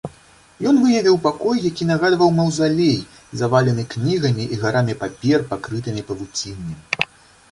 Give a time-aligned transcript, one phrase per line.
[0.69, 2.97] Ён выявіў пакой, які нагадваў маўзалей,
[3.41, 6.79] завалены кнігамі і гарамі папер, пакрытымі павуціннем.